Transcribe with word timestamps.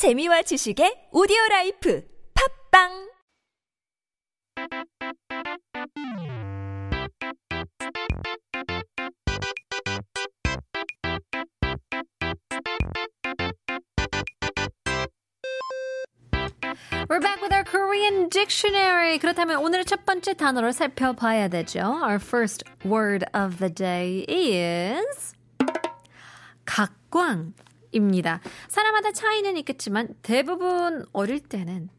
재미와 0.00 0.40
지식의 0.40 1.12
오디오 1.12 1.36
라이프 1.50 2.02
팝빵 2.32 2.88
We're 17.10 17.20
back 17.20 17.42
with 17.42 17.52
our 17.52 17.62
Korean 17.62 18.30
dictionary. 18.30 19.18
그렇다면 19.18 19.58
오늘의 19.58 19.84
첫 19.84 20.06
번째 20.06 20.32
단어를 20.32 20.72
살펴봐야 20.72 21.48
되죠. 21.48 21.80
Our 21.80 22.18
first 22.18 22.64
word 22.86 23.26
of 23.34 23.58
the 23.58 23.68
day 23.68 24.24
is 24.26 25.34
각광 26.64 27.52
입니다. 27.91 28.41
사람마다 28.67 29.11
차이는 29.11 29.57
있겠지만 29.57 30.09
대부분 30.21 31.05
어릴 31.13 31.39
때는 31.39 31.89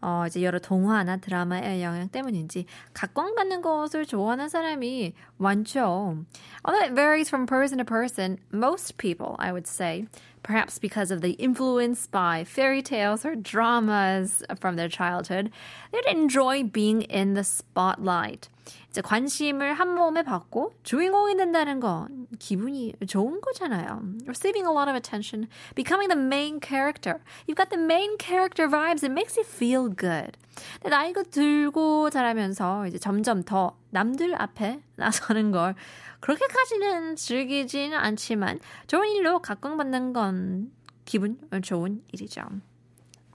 어, 0.00 0.24
이제 0.28 0.42
여러 0.42 0.60
동화나 0.60 1.16
드라마의 1.16 1.82
영향 1.82 2.08
때문인지 2.08 2.66
각광받는 2.94 3.62
것을 3.62 4.06
좋아하는 4.06 4.48
사람이 4.48 5.12
많죠. 5.38 6.24
Although 6.64 6.84
it 6.84 6.94
varies 6.94 7.28
from 7.28 7.46
person 7.46 7.78
to 7.78 7.84
person, 7.84 8.38
most 8.52 8.96
people, 8.96 9.34
I 9.40 9.50
would 9.50 9.66
say, 9.66 10.06
perhaps 10.44 10.78
because 10.78 11.10
of 11.10 11.20
the 11.20 11.32
influence 11.32 12.06
by 12.06 12.44
fairy 12.44 12.80
tales 12.80 13.26
or 13.26 13.34
dramas 13.34 14.44
from 14.60 14.76
their 14.76 14.88
childhood, 14.88 15.50
they'd 15.90 16.06
enjoy 16.06 16.62
being 16.62 17.02
in 17.02 17.34
the 17.34 17.42
spotlight. 17.42 18.48
이제 18.89 19.01
관심을 19.01 19.73
한 19.73 19.95
몸에 19.95 20.23
받고 20.23 20.73
주인공이 20.83 21.35
된다는 21.35 21.79
건 21.79 22.27
기분이 22.39 22.93
좋은 23.07 23.41
거잖아요. 23.41 24.01
Receiving 24.27 24.67
a 24.67 24.71
lot 24.71 24.89
of 24.89 24.95
attention, 24.95 25.47
becoming 25.75 26.09
the 26.09 26.19
main 26.19 26.59
character. 26.61 27.19
You've 27.47 27.57
got 27.57 27.69
the 27.69 27.81
main 27.81 28.17
character 28.19 28.69
vibes. 28.69 29.03
It 29.03 29.11
makes 29.11 29.37
you 29.37 29.45
feel 29.45 29.89
good. 29.89 30.37
근데 30.81 30.89
나이가 30.89 31.23
들고 31.23 32.09
자라면서 32.09 32.87
이제 32.87 32.99
점점 32.99 33.43
더 33.43 33.75
남들 33.89 34.39
앞에 34.39 34.81
나서는 34.95 35.51
걸 35.51 35.75
그렇게까지는 36.19 37.15
즐기지는 37.15 37.97
않지만 37.97 38.59
좋은 38.87 39.09
일로 39.09 39.39
각광받는 39.39 40.13
건 40.13 40.71
기분 41.05 41.37
좋은 41.63 42.03
일이죠. 42.13 42.43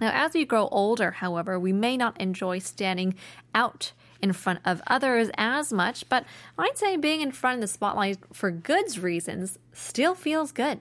Now, 0.00 0.10
as 0.10 0.36
we 0.36 0.46
grow 0.46 0.68
older, 0.70 1.10
however, 1.20 1.58
we 1.58 1.72
may 1.72 1.96
not 1.96 2.14
enjoy 2.20 2.58
standing 2.58 3.14
out 3.52 3.92
in 4.21 4.31
front 4.31 4.59
of 4.65 4.81
others 4.87 5.29
as 5.37 5.73
much, 5.73 6.07
but 6.09 6.23
I'd 6.57 6.77
say 6.77 6.95
being 6.95 7.21
in 7.21 7.31
front 7.31 7.55
of 7.55 7.61
the 7.61 7.67
spotlight 7.67 8.19
for 8.31 8.51
good 8.51 8.97
reasons 8.97 9.59
still 9.73 10.15
feels 10.15 10.53
good. 10.53 10.79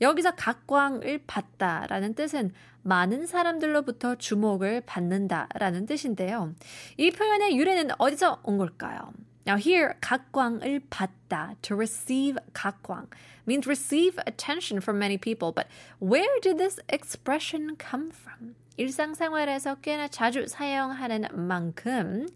여기서 0.00 0.32
각광을 0.36 1.20
받다라는 1.26 2.14
뜻은 2.14 2.52
많은 2.82 3.26
사람들로부터 3.26 4.14
주목을 4.16 4.82
받는다라는 4.82 5.86
뜻인데요. 5.86 6.54
이 6.96 7.10
표현의 7.10 7.56
유래는 7.56 7.90
어디서 7.98 8.40
온 8.44 8.58
걸까요? 8.58 9.12
Now 9.46 9.56
here, 9.56 9.94
각광을 10.00 10.82
받다, 10.90 11.54
to 11.62 11.74
receive 11.74 12.38
각광, 12.52 13.08
means 13.46 13.66
receive 13.66 14.18
attention 14.26 14.80
from 14.80 14.98
many 14.98 15.16
people. 15.16 15.52
But 15.52 15.68
where 16.00 16.38
did 16.42 16.58
this 16.58 16.78
expression 16.88 17.76
come 17.78 18.10
from? 18.10 18.54
일상생활에서 18.76 19.76
꽤나 19.76 20.06
자주 20.08 20.46
사용하는 20.46 21.28
만큼 21.32 22.28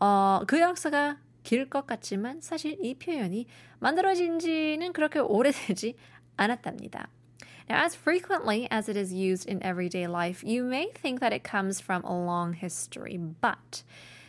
어, 0.00 0.40
그 0.46 0.60
역사가 0.60 1.18
길 1.42 1.68
것 1.68 1.86
같지만 1.86 2.40
사실 2.40 2.76
이 2.82 2.94
표현이 2.94 3.46
만들어진 3.78 4.38
지는 4.38 4.92
그렇게 4.92 5.20
오래되지 5.20 5.94
않았답니다. 6.36 7.08
Now, 7.68 7.84
as 7.84 7.96
frequently 7.96 8.68
as 8.70 8.88
it 8.88 8.96
is 8.96 9.12
used 9.12 9.48
in 9.48 9.60
everyday 9.62 10.06
life, 10.06 10.44
you 10.44 10.64
may 10.64 10.90
think 10.92 11.20
that 11.20 11.32
it 11.34 11.42
comes 11.48 11.80
from 11.80 12.04
a 12.04 12.12
long 12.14 12.54
history, 12.54 13.16
but 13.40 13.82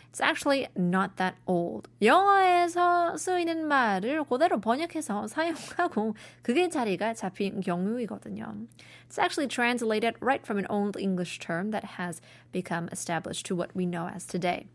It's 0.09 0.21
actually 0.21 0.67
not 0.75 1.17
that 1.17 1.35
old. 1.45 1.87
영어에서 2.01 3.17
쓰이는 3.17 3.67
말을 3.67 4.23
그대로 4.23 4.59
번역해서 4.59 5.27
사용하고 5.27 6.15
그게 6.41 6.69
자리가 6.69 7.13
잡힌 7.13 7.61
경우이거든요. 7.61 8.65
It's 9.07 9.19
actually 9.19 9.47
translated 9.47 10.15
right 10.19 10.43
from 10.43 10.57
an 10.57 10.65
old 10.71 10.97
English 10.99 11.37
term 11.37 11.69
that 11.69 11.99
has 11.99 12.19
become 12.51 12.89
established 12.91 13.45
to 13.45 13.55
what 13.55 13.75
we 13.75 13.85
know 13.85 14.07
as 14.07 14.25
today. 14.25 14.65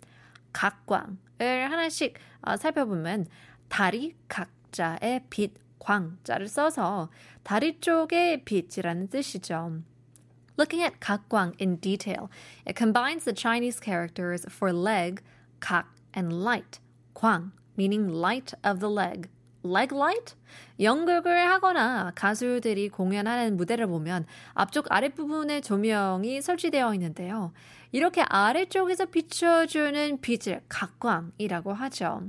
각광을 0.53 1.17
하나씩 1.39 2.15
살펴보면 2.59 3.27
다리 3.69 4.15
각자의 4.29 5.27
빛, 5.31 5.55
광자를 5.79 6.49
써서 6.49 7.11
다리 7.43 7.81
쪽의 7.81 8.45
빛이라는 8.45 9.09
뜻이죠. 9.09 9.83
Looking 10.59 10.85
at 10.85 11.01
각광 11.01 11.55
in 11.59 11.81
detail, 11.81 12.29
it 12.67 12.77
combines 12.77 13.25
the 13.25 13.35
Chinese 13.35 13.81
characters 13.81 14.47
for 14.51 14.73
leg, 14.73 15.23
각, 15.61 15.87
and 16.15 16.33
light, 16.33 16.79
광, 17.15 17.53
meaning 17.77 18.07
light 18.07 18.53
of 18.63 18.81
the 18.81 18.91
leg. 18.91 19.31
leg 19.65 19.95
light? 19.95 20.35
연극을 20.81 21.51
하거나 21.51 22.13
가수들이 22.15 22.89
공연하는 22.89 23.57
무대를 23.57 23.87
보면 23.87 24.27
앞쪽 24.55 24.91
아랫부분에 24.91 25.61
조명이 25.61 26.43
설치되어 26.43 26.95
있는데요. 26.95 27.53
이렇게 27.93 28.23
아래쪽에서 28.23 29.07
비춰주는 29.07 30.21
빛을 30.21 30.63
각광이라고 30.69 31.75
하죠. 31.75 32.23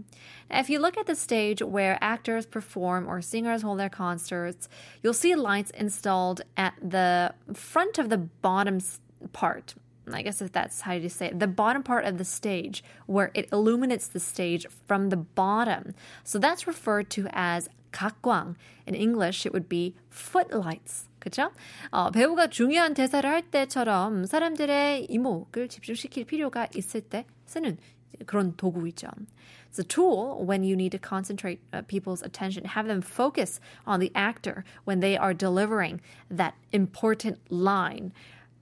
If 0.51 0.69
you 0.69 0.79
look 0.79 0.97
at 0.97 1.05
the 1.05 1.15
stage 1.15 1.63
where 1.63 1.97
actors 2.01 2.45
perform 2.45 3.07
or 3.07 3.19
singers 3.19 3.63
hold 3.63 3.79
their 3.79 3.89
concerts, 3.89 4.67
you'll 5.01 5.13
see 5.13 5.35
lights 5.35 5.71
installed 5.71 6.43
at 6.57 6.73
the 6.81 7.33
front 7.53 7.97
of 7.97 8.09
the 8.09 8.27
bottom 8.41 8.79
part. 9.31 9.75
I 10.11 10.21
guess 10.21 10.41
if 10.41 10.51
that's 10.51 10.81
how 10.81 10.93
you 10.93 11.07
say 11.09 11.27
it, 11.27 11.39
the 11.39 11.47
bottom 11.47 11.81
part 11.81 12.05
of 12.05 12.17
the 12.17 12.25
stage 12.25 12.83
where 13.05 13.31
it 13.33 13.47
illuminates 13.51 14.07
the 14.07 14.19
stage 14.19 14.65
from 14.85 15.09
the 15.09 15.17
bottom. 15.17 15.93
So 16.23 16.39
that's 16.39 16.67
referred 16.67 17.09
to 17.11 17.27
as 17.31 17.69
각광. 17.93 18.55
In 18.85 18.95
English, 18.95 19.45
it 19.45 19.53
would 19.53 19.69
be 19.69 19.95
footlights. 20.09 21.07
그죠? 21.19 21.51
어, 21.91 22.11
배우가 22.11 22.47
중요한 22.47 22.93
대사를 22.93 23.29
할 23.29 23.43
때처럼 23.43 24.25
사람들의 24.25 25.05
이목을 25.09 25.69
집중시킬 25.69 26.25
필요가 26.25 26.67
있을 26.75 26.99
때 26.99 27.25
쓰는 27.45 27.77
그런 28.25 28.55
도구이죠. 28.57 29.07
It's 29.71 29.79
a 29.79 29.83
tool 29.83 30.45
when 30.45 30.63
you 30.63 30.75
need 30.75 30.91
to 30.91 30.99
concentrate 30.99 31.61
uh, 31.71 31.81
people's 31.87 32.21
attention, 32.21 32.65
have 32.65 32.87
them 32.87 33.01
focus 33.01 33.59
on 33.87 33.99
the 33.99 34.11
actor 34.13 34.65
when 34.83 34.99
they 34.99 35.17
are 35.17 35.33
delivering 35.33 36.01
that 36.29 36.53
important 36.71 37.39
line. 37.49 38.11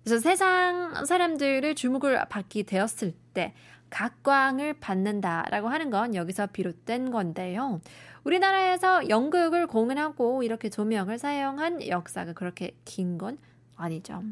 그래서 0.06 0.22
세상 0.22 1.04
사람들의 1.04 1.74
주목을 1.74 2.28
받게 2.28 2.62
되었을 2.62 3.12
때 3.34 3.54
각광을 3.90 4.74
받는다라고 4.74 5.66
하는 5.66 5.90
건 5.90 6.14
여기서 6.14 6.46
비롯된 6.46 7.10
건데요. 7.10 7.80
우리나라에서 8.22 9.08
연극을 9.08 9.66
공연하고 9.66 10.44
이렇게 10.44 10.70
조명을 10.70 11.18
사용한 11.18 11.88
역사가 11.88 12.34
그렇게 12.34 12.76
긴 12.84 13.18
건 13.18 13.36
아니죠. 13.74 14.22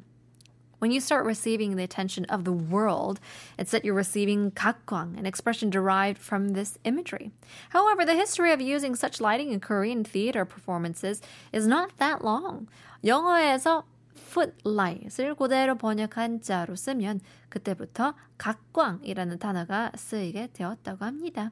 When 0.80 0.92
you 0.92 1.00
start 1.00 1.24
receiving 1.24 1.74
the 1.74 1.82
attention 1.82 2.24
of 2.30 2.44
the 2.44 2.54
world, 2.54 3.18
it's 3.58 3.72
that 3.72 3.84
you're 3.84 3.98
receiving 3.98 4.52
각광, 4.52 5.18
an 5.18 5.26
expression 5.26 5.70
derived 5.70 6.20
from 6.22 6.52
this 6.54 6.78
imagery. 6.84 7.32
However, 7.70 8.04
the 8.04 8.14
history 8.14 8.52
of 8.52 8.60
using 8.60 8.94
such 8.94 9.20
lighting 9.20 9.50
in 9.50 9.58
Korean 9.58 10.04
theater 10.04 10.44
performances 10.44 11.20
is 11.52 11.66
not 11.66 11.96
that 11.98 12.22
long. 12.22 12.68
영어에서 13.02 13.82
footlight을 14.16 15.35
그대로 15.35 15.75
번역한 15.75 16.41
자로 16.41 16.75
쓰면 16.75 17.22
그때부터 17.50 18.13
각광이라는 18.38 19.40
단어가 19.40 19.91
쓰이게 19.95 20.50
되었다고 20.53 21.06
합니다. 21.06 21.51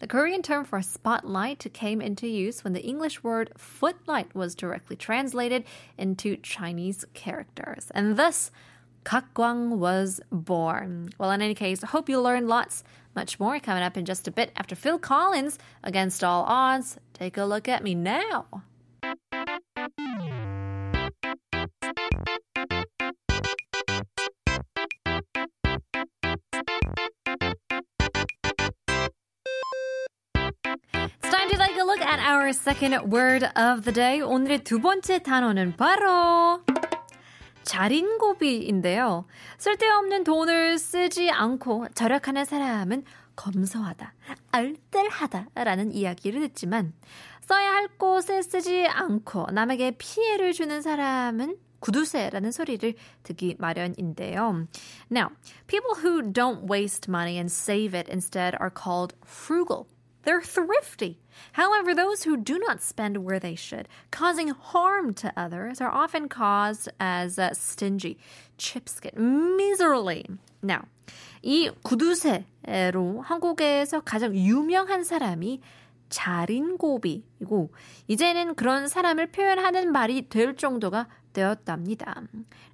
The 0.00 0.08
Korean 0.08 0.42
term 0.42 0.64
for 0.64 0.80
spotlight 0.80 1.72
came 1.72 2.00
into 2.00 2.26
use 2.26 2.64
when 2.64 2.72
the 2.72 2.84
English 2.84 3.22
word 3.22 3.52
footlight 3.56 4.34
was 4.34 4.54
directly 4.54 4.96
translated 4.96 5.64
into 5.96 6.36
Chinese 6.42 7.04
characters. 7.14 7.90
And 7.94 8.16
thus, 8.16 8.50
Kakkwang 9.04 9.78
was 9.78 10.20
born. 10.30 11.10
Well, 11.18 11.30
in 11.30 11.42
any 11.42 11.54
case, 11.54 11.84
I 11.84 11.88
hope 11.88 12.08
you 12.08 12.20
learned 12.20 12.48
lots, 12.48 12.82
much 13.14 13.38
more 13.38 13.60
coming 13.60 13.82
up 13.82 13.96
in 13.96 14.04
just 14.04 14.26
a 14.26 14.32
bit 14.32 14.52
after 14.56 14.74
Phil 14.74 14.98
Collins, 14.98 15.58
Against 15.82 16.24
All 16.24 16.44
Odds. 16.44 16.98
Take 17.14 17.36
a 17.36 17.44
look 17.44 17.68
at 17.68 17.82
me 17.82 17.94
now. 17.94 18.46
Our 32.33 32.49
second 32.49 33.11
word 33.11 33.43
of 33.55 33.83
the 33.83 33.93
day. 33.93 34.19
오늘의 34.19 34.63
두 34.63 34.81
번째 34.81 35.19
단어는 35.19 35.75
바로 35.77 36.63
자린고비인데요. 37.63 39.25
쓸데없는 39.59 40.23
돈을 40.23 40.79
쓰지 40.79 41.29
않고 41.29 41.89
절약하는 41.93 42.43
사람은 42.45 43.03
검소하다, 43.35 44.13
알뜰하다라는 44.51 45.91
이야기를 45.93 46.41
듣지만 46.41 46.93
써야 47.41 47.71
할 47.73 47.87
곳에 47.99 48.41
쓰지 48.41 48.87
않고 48.87 49.51
남에게 49.51 49.91
피해를 49.99 50.53
주는 50.53 50.81
사람은 50.81 51.57
구두쇠라는 51.81 52.51
소리를 52.51 52.95
듣기 53.21 53.57
마련인데요. 53.59 54.67
Now, 55.11 55.29
people 55.67 55.95
who 56.03 56.33
don't 56.33 56.67
waste 56.67 57.07
money 57.07 57.37
and 57.37 57.51
save 57.51 57.93
it 57.95 58.09
instead 58.09 58.57
are 58.59 58.71
called 58.73 59.13
frugal. 59.23 59.85
They're 60.24 60.42
thrifty. 60.42 61.20
However, 61.52 61.94
those 61.94 62.24
who 62.24 62.36
do 62.36 62.58
not 62.58 62.82
spend 62.82 63.24
where 63.24 63.38
they 63.40 63.54
should, 63.54 63.88
causing 64.10 64.48
harm 64.48 65.14
to 65.14 65.32
others, 65.36 65.80
are 65.80 65.90
often 65.90 66.28
caused 66.28 66.90
as 67.00 67.38
uh, 67.38 67.54
stingy, 67.54 68.18
cheapskate, 68.58 69.16
miserly. 69.16 70.26
Now, 70.62 70.84
이 71.42 71.70
구두쇠로 71.82 73.22
한국에서 73.24 74.02
가장 74.04 74.34
유명한 74.36 75.04
사람이 75.04 75.60
자린고비이고 76.10 77.70
이제는 78.08 78.54
그런 78.54 78.88
사람을 78.88 79.28
표현하는 79.28 79.92
말이 79.92 80.28
될 80.28 80.56
정도가 80.56 81.06
되었답니다. 81.32 82.26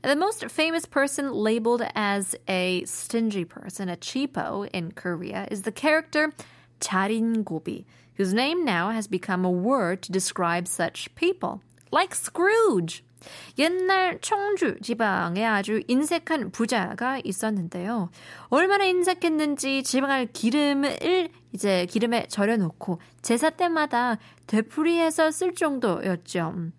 The 0.03 0.17
most 0.17 0.45
famous 0.47 0.87
person 0.87 1.33
labeled 1.33 1.83
as 1.95 2.37
a 2.49 2.83
stingy 2.85 3.45
person, 3.45 3.89
a 3.89 3.97
cheapo 3.97 4.69
in 4.73 4.93
Korea, 4.93 5.47
is 5.51 5.63
the 5.63 5.73
character 5.73 6.33
자린고비, 6.81 7.85
whose 8.17 8.33
name 8.33 8.65
now 8.65 8.91
has 8.91 9.09
become 9.09 9.45
a 9.45 9.51
word 9.51 10.03
to 10.03 10.13
describe 10.13 10.67
such 10.69 11.15
people, 11.15 11.61
like 11.91 12.15
Scrooge. 12.15 13.03
옛날 13.59 14.21
청주 14.21 14.79
지방에 14.83 15.45
아주 15.45 15.83
인색한 15.89 16.51
부자가 16.51 17.19
있었는데요. 17.25 18.11
얼마나 18.51 18.85
인색했는지 18.85 19.83
지방을 19.83 20.29
기름을 20.33 21.31
이제 21.53 21.87
기름에 21.87 22.27
절여놓고 22.29 23.01
제사 23.23 23.51
때마다 23.51 24.19
되풀이해서 24.47 25.31
쓸 25.31 25.55
정도였죠. 25.55 26.73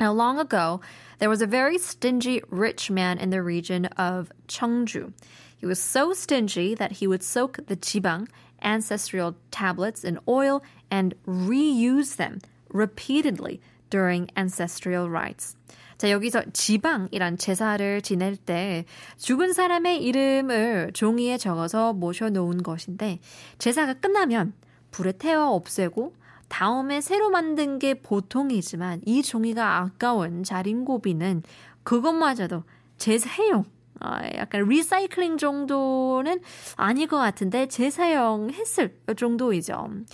Now, 0.00 0.12
long 0.12 0.40
ago, 0.40 0.80
there 1.18 1.28
was 1.28 1.42
a 1.42 1.46
very 1.46 1.76
stingy 1.76 2.42
rich 2.50 2.90
man 2.90 3.18
in 3.18 3.30
the 3.30 3.42
region 3.42 3.86
of 3.96 4.32
Cheongju. 4.48 5.12
He 5.58 5.66
was 5.66 5.78
so 5.78 6.12
stingy 6.12 6.74
that 6.74 6.98
he 6.98 7.06
would 7.06 7.22
soak 7.22 7.66
the 7.66 7.76
jibang, 7.76 8.26
ancestral 8.61 9.35
tablets, 9.51 10.03
in 10.03 10.19
oil 10.27 10.61
and 10.89 11.15
reuse 11.25 12.17
them 12.17 12.39
repeatedly 12.69 13.59
during 13.89 14.27
ancestral 14.37 15.09
rites. 15.09 15.55
자, 15.97 16.11
여기서 16.11 16.43
지방이란 16.53 17.37
제사를 17.37 18.01
지낼 18.01 18.37
때 18.37 18.85
죽은 19.17 19.53
사람의 19.53 20.03
이름을 20.03 20.91
종이에 20.93 21.37
적어서 21.37 21.93
모셔놓은 21.93 22.61
것인데 22.61 23.19
제사가 23.57 23.95
끝나면 23.95 24.53
불에 24.91 25.13
태워 25.13 25.55
없애고 25.55 26.13
다음에 26.49 27.01
새로 27.01 27.29
만든 27.29 27.79
게 27.79 27.95
보통이지만 27.95 29.01
이 29.05 29.23
종이가 29.23 29.79
아까운 29.79 30.43
자린고비는 30.43 31.43
그것마저도 31.83 32.63
재사용 32.97 33.65
어, 34.02 34.18
약간 34.34 34.64
리사이클링 34.64 35.38
정도는 35.38 36.40
아닐 36.76 37.06
것 37.06 37.18
같은데 37.18 37.66
재사용했을 37.66 38.96
정도이죠. 39.16 40.04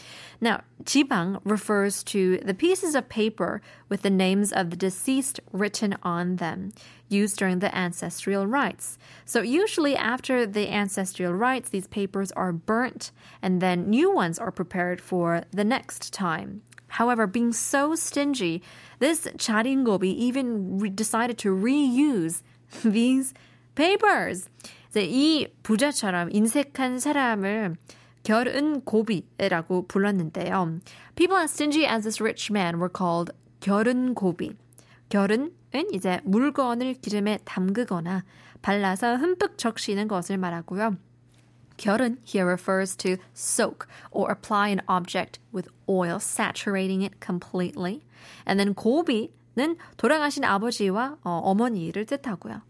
Now, 0.40 0.58
지방 0.84 1.40
refers 1.44 2.04
to 2.04 2.38
the 2.44 2.54
pieces 2.54 2.94
of 2.94 3.08
paper 3.08 3.60
with 3.88 4.02
the 4.02 4.10
names 4.10 4.52
of 4.52 4.70
the 4.70 4.76
deceased 4.76 5.40
written 5.52 5.96
on 6.02 6.36
them, 6.36 6.72
used 7.08 7.38
during 7.38 7.60
the 7.60 7.74
ancestral 7.76 8.46
rites. 8.46 8.98
So 9.24 9.40
usually 9.40 9.96
after 9.96 10.46
the 10.46 10.68
ancestral 10.68 11.32
rites, 11.32 11.70
these 11.70 11.88
papers 11.88 12.30
are 12.32 12.52
burnt 12.52 13.10
and 13.42 13.60
then 13.60 13.88
new 13.88 14.12
ones 14.12 14.38
are 14.38 14.52
prepared 14.52 15.00
for 15.00 15.44
the 15.50 15.64
next 15.64 16.12
time. 16.12 16.62
However, 16.88 17.26
being 17.26 17.52
so 17.52 17.94
stingy, 17.94 18.62
this 18.98 19.26
자린고비 19.26 20.04
even 20.04 20.78
re- 20.78 20.90
decided 20.90 21.38
to 21.38 21.54
reuse 21.54 22.42
these 22.84 23.34
papers. 23.75 24.49
이 24.95 25.47
부자처럼 25.63 26.29
인색한 26.31 26.99
사람을 26.99 27.75
결은 28.23 28.81
고비라고 28.81 29.87
불렀는데요. 29.87 30.79
People 31.15 31.41
as 31.41 31.51
stingy 31.51 31.85
as 31.85 32.03
this 32.03 32.21
rich 32.21 32.51
man 32.51 32.75
were 32.75 32.91
called 32.95 33.31
결은 33.59 34.13
고비. 34.13 34.55
결은은 35.09 35.51
이제 35.91 36.21
물건을 36.23 36.95
기름에 36.95 37.39
담그거나 37.43 38.23
발라서 38.61 39.17
흠뻑 39.17 39.57
적시는 39.57 40.07
것을 40.07 40.37
말하고요. 40.37 40.97
결은 41.77 42.17
here 42.23 42.45
refers 42.45 42.95
to 42.95 43.17
soak 43.35 43.87
or 44.11 44.31
apply 44.31 44.69
an 44.69 44.81
object 44.87 45.39
with 45.53 45.69
oil, 45.89 46.19
saturating 46.19 47.03
it 47.03 47.15
completely. 47.19 48.01
And 48.47 48.59
then 48.59 48.73
고비는 48.73 49.77
돌아가신 49.97 50.43
아버지와 50.43 51.17
어, 51.23 51.41
어머니를 51.43 52.05
뜻하고요. 52.05 52.61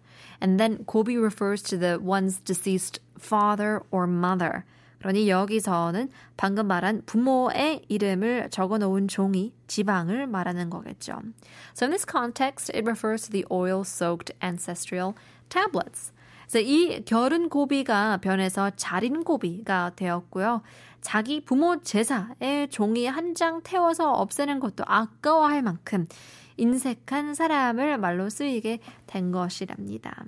And 0.41 0.59
then 0.59 0.85
고비 0.85 1.17
refers 1.17 1.61
to 1.63 1.77
the 1.77 1.99
one's 1.99 2.39
deceased 2.43 2.99
father 3.17 3.81
or 3.91 4.07
mother. 4.07 4.63
그러니 4.99 5.27
여기서는 5.29 6.09
방금 6.37 6.67
말한 6.67 7.03
부모의 7.05 7.81
이름을 7.89 8.49
적어 8.49 8.77
놓은 8.77 9.09
종이 9.09 9.53
지방을 9.67 10.27
말하는 10.27 10.69
거겠죠. 10.69 11.19
So 11.75 11.85
in 11.85 11.91
this 11.91 12.05
context, 12.09 12.71
it 12.73 12.85
refers 12.85 13.23
to 13.27 13.31
the 13.31 13.45
oil-soaked 13.51 14.33
ancestral 14.41 15.13
tablets. 15.49 16.13
그래서 16.47 16.59
이 16.59 17.03
결은 17.03 17.49
고비가 17.49 18.17
변해서 18.17 18.71
자린 18.77 19.23
고비가 19.23 19.91
되었고요. 19.95 20.61
자기 21.01 21.41
부모 21.41 21.81
제사에 21.81 22.67
종이 22.69 23.07
한 23.07 23.33
장 23.35 23.61
태워서 23.61 24.13
없애는 24.13 24.59
것도 24.59 24.85
아까워할 24.87 25.61
만큼 25.63 26.07
인색한 26.57 27.33
사람을 27.33 27.97
말로 27.97 28.29
쓰이게 28.29 28.79
된 29.07 29.31
것이랍니다. 29.31 30.25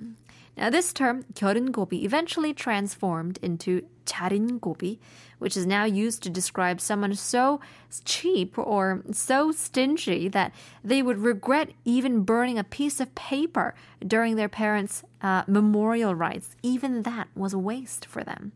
Now, 0.58 0.70
this 0.70 0.92
term, 0.94 1.22
결은고비, 1.34 2.02
eventually 2.02 2.54
transformed 2.54 3.38
into 3.42 3.82
자린고비, 4.05 4.99
which 5.39 5.55
is 5.55 5.65
now 5.65 5.85
used 5.85 6.23
to 6.23 6.29
describe 6.29 6.81
someone 6.81 7.13
so 7.15 7.59
cheap 8.05 8.57
or 8.57 9.03
so 9.11 9.51
stingy 9.51 10.27
that 10.29 10.51
they 10.83 11.01
would 11.01 11.19
regret 11.19 11.69
even 11.85 12.23
burning 12.23 12.57
a 12.57 12.63
piece 12.63 12.99
of 12.99 13.13
paper 13.15 13.73
during 14.05 14.35
their 14.35 14.49
parents' 14.49 15.03
uh, 15.21 15.43
memorial 15.47 16.13
rites. 16.15 16.55
Even 16.61 17.03
that 17.03 17.27
was 17.35 17.53
a 17.53 17.59
waste 17.59 18.05
for 18.05 18.23
them. 18.23 18.51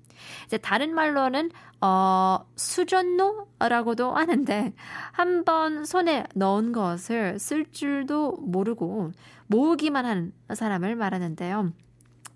이제 0.47 0.57
다른 0.57 0.93
말로는 0.93 1.51
어, 1.81 2.39
수전노라고도 2.55 4.13
하는데 4.15 4.73
한 5.11 5.43
번 5.43 5.85
손에 5.85 6.25
넣은 6.33 6.71
것을 6.71 7.37
쓸 7.37 7.65
줄도 7.71 8.37
모르고 8.41 9.11
모으기만 9.47 10.05
한 10.05 10.33
사람을 10.53 10.95
말하는데요. 10.95 11.73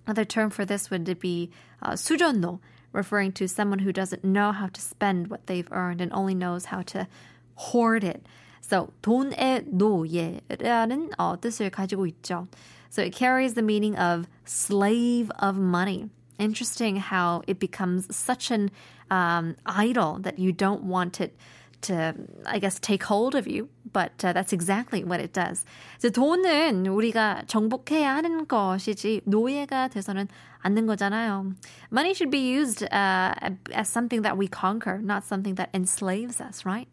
Another 0.05 0.25
term 0.25 0.49
for 0.49 0.65
this 0.65 0.89
would 0.91 1.19
be 1.19 1.51
uh, 1.85 1.93
수전노, 1.93 2.59
referring 2.93 3.31
to 3.33 3.47
someone 3.47 3.79
who 3.79 3.93
doesn't 3.93 4.23
know 4.23 4.51
how 4.51 4.67
to 4.67 4.81
spend 4.81 5.27
what 5.27 5.47
they've 5.47 5.67
earned 5.71 6.01
and 6.01 6.11
only 6.13 6.33
knows 6.33 6.65
how 6.65 6.81
to 6.83 7.07
hoard 7.55 8.03
it. 8.03 8.25
So 8.61 8.91
돈의 9.01 9.65
노예라는 9.71 11.11
어, 11.17 11.39
뜻을 11.39 11.69
가지고 11.69 12.07
있죠. 12.07 12.47
So 12.89 13.03
it 13.03 13.13
carries 13.13 13.53
the 13.53 13.63
meaning 13.63 13.95
of 13.97 14.27
slave 14.45 15.31
of 15.39 15.57
money. 15.57 16.09
Interesting 16.39 16.97
how 16.97 17.41
it 17.47 17.59
becomes 17.59 18.07
such 18.15 18.51
an 18.51 18.71
um, 19.11 19.55
idol 19.65 20.19
that 20.21 20.39
you 20.39 20.51
don't 20.51 20.83
want 20.83 21.19
it 21.21 21.35
to, 21.81 22.15
I 22.45 22.59
guess, 22.59 22.79
take 22.79 23.03
hold 23.03 23.35
of 23.35 23.47
you. 23.47 23.69
But 23.91 24.23
uh, 24.23 24.33
that's 24.33 24.53
exactly 24.53 25.03
what 25.03 25.19
it 25.19 25.33
does. 25.33 25.65
이제 25.97 26.09
돈은 26.09 26.85
우리가 26.85 27.43
정복해야 27.47 28.15
하는 28.15 28.47
것이지 28.47 29.21
노예가 29.25 29.89
돼서는 29.89 30.27
않는 30.64 30.86
거잖아요. 30.86 31.54
Money 31.92 32.14
should 32.14 32.30
be 32.30 32.40
used 32.40 32.82
uh, 32.90 33.32
as 33.72 33.88
something 33.88 34.22
that 34.22 34.36
we 34.36 34.48
conquer, 34.48 34.98
not 34.98 35.24
something 35.24 35.54
that 35.56 35.70
enslaves 35.72 36.40
us, 36.40 36.64
right? 36.66 36.88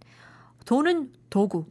돈은 0.65 1.09
도구. 1.29 1.65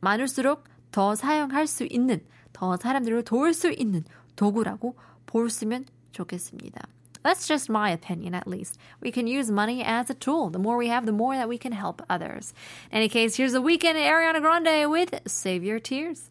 많을수록 0.00 0.64
더 0.90 1.14
사용할 1.14 1.66
수 1.66 1.86
있는, 1.88 2.20
더 2.52 2.76
사람들을 2.76 3.24
도울 3.24 3.54
수 3.54 3.70
있는 3.70 4.04
도구라고 4.36 4.94
볼 5.26 5.48
수면 5.50 5.86
좋겠습니다. 6.12 6.82
That's 7.24 7.48
just 7.48 7.70
my 7.70 7.90
opinion, 7.90 8.34
at 8.34 8.46
least. 8.46 8.78
We 9.00 9.10
can 9.10 9.26
use 9.26 9.50
money 9.50 9.82
as 9.82 10.10
a 10.10 10.14
tool. 10.14 10.50
The 10.50 10.58
more 10.58 10.76
we 10.76 10.88
have, 10.88 11.06
the 11.06 11.12
more 11.12 11.36
that 11.36 11.48
we 11.48 11.56
can 11.56 11.72
help 11.72 12.02
others. 12.10 12.52
In 12.92 12.98
any 12.98 13.08
case, 13.08 13.36
here's 13.36 13.52
the 13.52 13.62
Weeknd 13.62 13.96
Ariana 13.96 14.42
Grande 14.42 14.90
with 14.90 15.18
Save 15.26 15.64
Your 15.64 15.80
Tears. 15.80 16.30